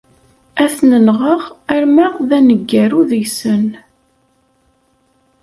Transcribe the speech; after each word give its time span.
Ad 0.63 0.71
ten-nɣeɣ 0.75 1.41
arma 1.73 2.05
d 2.27 2.29
aneggaru 2.37 3.01
deg-sen. 3.09 3.65